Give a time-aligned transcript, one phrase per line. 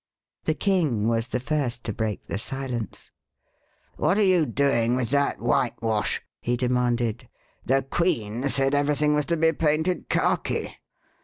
[0.45, 3.11] The King was the first to break the silence.
[3.97, 7.29] '*What are you doing with that whitewash?" he demanded.
[7.63, 10.71] The Queen said every thing was to be painted khaki."